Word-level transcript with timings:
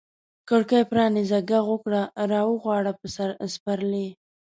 کړکۍ 0.49 0.83
پرانیزه، 0.91 1.39
ږغ 1.49 1.65
وکړه 1.71 2.01
را 2.31 2.41
وغواړه 2.51 2.91
سپرلي 3.53 4.07